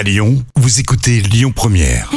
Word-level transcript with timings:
À 0.00 0.02
Lyon, 0.02 0.42
vous 0.56 0.80
écoutez 0.80 1.20
Lyon 1.20 1.52
Première. 1.54 2.08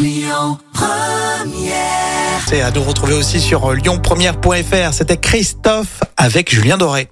C'est 2.47 2.61
à 2.61 2.71
nous 2.71 2.81
retrouver 2.81 3.13
aussi 3.13 3.41
sur 3.41 3.69
euh, 3.69 3.75
lyonpremière.fr. 3.75 4.93
C'était 4.93 5.17
Christophe 5.17 5.99
avec 6.15 6.49
Julien 6.49 6.77
Doré. 6.77 7.09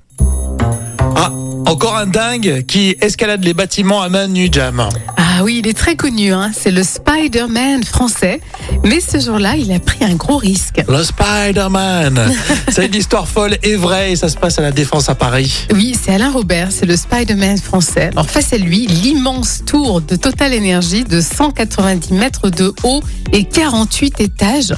Encore 1.65 1.95
un 1.95 2.07
dingue 2.07 2.65
qui 2.67 2.95
escalade 3.01 3.43
les 3.43 3.53
bâtiments 3.53 4.01
à 4.01 4.09
Manu 4.09 4.49
Jam. 4.51 4.87
Ah 5.17 5.43
oui, 5.43 5.61
il 5.63 5.67
est 5.67 5.77
très 5.77 5.95
connu, 5.95 6.33
hein. 6.33 6.51
c'est 6.53 6.71
le 6.71 6.83
Spider-Man 6.83 7.83
français. 7.83 8.41
Mais 8.83 8.99
ce 8.99 9.19
jour-là, 9.19 9.55
il 9.55 9.71
a 9.71 9.79
pris 9.79 10.03
un 10.03 10.15
gros 10.15 10.37
risque. 10.37 10.83
Le 10.87 11.03
Spider-Man. 11.03 12.31
C'est 12.69 12.85
une 12.85 12.95
histoire 12.95 13.27
folle 13.27 13.57
et 13.63 13.75
vraie 13.75 14.13
et 14.13 14.15
ça 14.15 14.29
se 14.29 14.37
passe 14.37 14.59
à 14.59 14.61
la 14.61 14.71
Défense 14.71 15.09
à 15.09 15.15
Paris. 15.15 15.67
Oui, 15.73 15.95
c'est 16.01 16.13
Alain 16.13 16.31
Robert, 16.31 16.71
c'est 16.71 16.85
le 16.85 16.95
Spider-Man 16.95 17.57
français. 17.57 18.09
Alors 18.13 18.29
face 18.29 18.53
à 18.53 18.57
lui, 18.57 18.87
l'immense 18.87 19.63
tour 19.65 20.01
de 20.01 20.15
Total 20.15 20.53
Energy 20.53 21.03
de 21.03 21.19
190 21.19 22.13
mètres 22.13 22.49
de 22.49 22.73
haut 22.83 23.01
et 23.33 23.43
48 23.43 24.21
étages. 24.21 24.73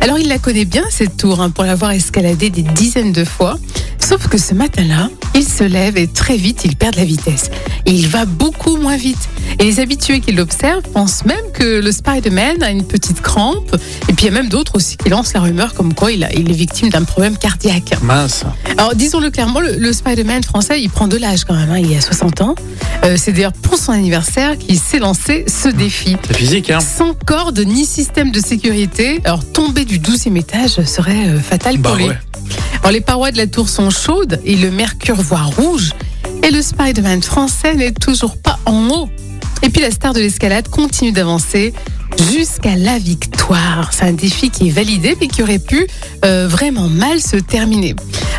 Alors 0.00 0.18
il 0.18 0.28
la 0.28 0.38
connaît 0.38 0.64
bien 0.64 0.84
cette 0.90 1.16
tour 1.16 1.40
hein, 1.40 1.50
pour 1.50 1.64
l'avoir 1.64 1.90
escaladée 1.90 2.50
des 2.50 2.62
dizaines 2.62 3.12
de 3.12 3.24
fois. 3.24 3.58
Sauf 4.14 4.28
que 4.28 4.38
ce 4.38 4.54
matin-là, 4.54 5.10
il 5.34 5.42
se 5.42 5.64
lève 5.64 5.96
et 5.96 6.06
très 6.06 6.36
vite 6.36 6.60
il 6.64 6.76
perd 6.76 6.92
de 6.94 7.00
la 7.00 7.04
vitesse. 7.04 7.50
Et 7.84 7.90
il 7.90 8.06
va 8.06 8.26
beaucoup 8.26 8.76
moins 8.76 8.96
vite. 8.96 9.18
Et 9.58 9.64
les 9.64 9.80
habitués 9.80 10.20
qui 10.20 10.30
l'observent 10.30 10.84
pensent 10.92 11.24
même 11.24 11.50
que 11.52 11.80
le 11.80 11.90
Spider-Man 11.90 12.62
a 12.62 12.70
une 12.70 12.84
petite 12.84 13.20
crampe. 13.20 13.74
Et 14.08 14.12
puis 14.12 14.26
il 14.26 14.28
y 14.28 14.28
a 14.28 14.40
même 14.40 14.48
d'autres 14.48 14.76
aussi 14.76 14.96
qui 14.96 15.08
lancent 15.08 15.32
la 15.34 15.40
rumeur 15.40 15.74
comme 15.74 15.94
quoi 15.94 16.12
il, 16.12 16.22
a- 16.22 16.32
il 16.32 16.48
est 16.48 16.54
victime 16.54 16.90
d'un 16.90 17.02
problème 17.02 17.36
cardiaque. 17.36 17.90
Mince. 18.02 18.44
Alors 18.78 18.94
disons-le 18.94 19.30
clairement, 19.32 19.58
le, 19.58 19.74
le 19.78 19.92
Spider-Man 19.92 20.44
français, 20.44 20.80
il 20.80 20.90
prend 20.90 21.08
de 21.08 21.16
l'âge 21.16 21.42
quand 21.42 21.54
même, 21.54 21.70
hein, 21.72 21.78
il 21.80 21.92
a 21.96 22.00
60 22.00 22.40
ans. 22.42 22.54
Euh, 23.04 23.16
c'est 23.18 23.32
d'ailleurs 23.32 23.52
pour 23.52 23.76
son 23.78 23.90
anniversaire 23.90 24.56
qu'il 24.56 24.78
s'est 24.78 25.00
lancé 25.00 25.44
ce 25.48 25.68
défi. 25.68 26.16
C'est 26.28 26.36
physique, 26.36 26.70
hein 26.70 26.78
Sans 26.78 27.14
corde 27.26 27.58
ni 27.58 27.84
système 27.84 28.30
de 28.30 28.38
sécurité, 28.38 29.20
alors 29.24 29.44
tomber 29.44 29.84
du 29.84 29.98
12e 29.98 30.36
étage 30.38 30.80
serait 30.84 31.26
euh, 31.30 31.40
fatal 31.40 31.80
pour 31.80 31.90
Bah 31.94 31.98
lui. 31.98 32.04
ouais. 32.10 32.18
Alors, 32.84 32.92
les 32.92 33.00
parois 33.00 33.30
de 33.30 33.38
la 33.38 33.46
tour 33.46 33.70
sont 33.70 33.88
chaudes 33.88 34.42
et 34.44 34.56
le 34.56 34.70
mercure 34.70 35.14
voit 35.14 35.40
rouge. 35.40 35.92
Et 36.42 36.50
le 36.50 36.60
Spider-Man 36.60 37.22
français 37.22 37.74
n'est 37.74 37.92
toujours 37.92 38.36
pas 38.36 38.58
en 38.66 38.90
haut. 38.90 39.08
Et 39.62 39.70
puis 39.70 39.80
la 39.80 39.90
star 39.90 40.12
de 40.12 40.20
l'escalade 40.20 40.68
continue 40.68 41.10
d'avancer 41.10 41.72
jusqu'à 42.30 42.76
la 42.76 42.98
victoire. 42.98 43.90
C'est 43.94 44.04
un 44.04 44.12
défi 44.12 44.50
qui 44.50 44.68
est 44.68 44.70
validé 44.70 45.16
mais 45.18 45.28
qui 45.28 45.42
aurait 45.42 45.58
pu 45.58 45.86
euh, 46.26 46.46
vraiment 46.46 46.90
mal 46.90 47.22
se 47.22 47.36
terminer. 47.36 47.96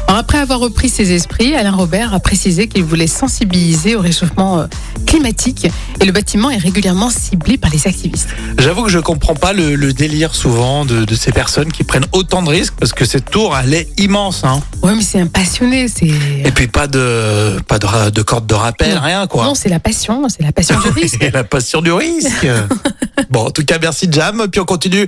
Alors 0.07 0.19
après 0.19 0.37
avoir 0.37 0.59
repris 0.59 0.87
ses 0.89 1.11
esprits, 1.13 1.55
Alain 1.55 1.71
Robert 1.71 2.13
a 2.13 2.19
précisé 2.19 2.67
qu'il 2.67 2.83
voulait 2.83 3.07
sensibiliser 3.07 3.95
au 3.95 4.01
réchauffement 4.01 4.59
euh, 4.59 4.67
climatique 5.07 5.67
et 5.99 6.05
le 6.05 6.11
bâtiment 6.11 6.51
est 6.51 6.57
régulièrement 6.59 7.09
ciblé 7.09 7.57
par 7.57 7.71
les 7.71 7.87
activistes. 7.87 8.29
J'avoue 8.59 8.83
que 8.83 8.91
je 8.91 8.99
comprends 8.99 9.33
pas 9.33 9.51
le, 9.51 9.75
le 9.75 9.93
délire 9.93 10.35
souvent 10.35 10.85
de, 10.85 11.05
de 11.05 11.15
ces 11.15 11.31
personnes 11.31 11.71
qui 11.71 11.83
prennent 11.83 12.05
autant 12.11 12.43
de 12.43 12.49
risques 12.49 12.75
parce 12.79 12.93
que 12.93 13.03
cette 13.03 13.31
tour, 13.31 13.57
elle 13.57 13.73
est 13.73 13.89
immense. 13.99 14.43
Hein. 14.43 14.61
Ouais, 14.83 14.93
mais 14.95 15.01
c'est 15.01 15.19
un 15.19 15.25
passionné, 15.27 15.87
c'est 15.87 16.05
Et 16.07 16.51
puis 16.53 16.67
pas 16.67 16.85
de, 16.85 17.59
pas 17.67 17.79
de, 17.79 18.21
corde 18.21 18.45
de 18.45 18.53
rappel, 18.53 18.93
Non. 18.93 19.01
rien 19.01 19.25
quoi. 19.25 19.45
non, 19.45 19.55
c'est 19.55 19.69
la 19.69 19.79
passion, 19.79 20.29
c'est 20.29 20.43
la 20.43 20.51
passion 20.51 20.79
du 20.81 20.89
risque. 21.01 21.29
La 21.33 21.43
passion 21.43 21.81
du 21.81 21.91
risque. 21.91 22.45
bon, 23.31 23.45
en 23.47 23.51
tout 23.51 23.65
cas, 23.65 23.79
merci 23.81 24.07
Jam. 24.11 24.45
Puis 24.51 24.61
on 24.61 24.65
continue. 24.65 25.07